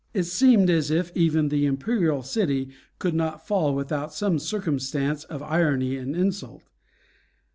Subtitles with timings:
[0.15, 5.43] It seemed as if even the Imperial City could not fall without some circumstance of
[5.43, 6.63] irony and insult.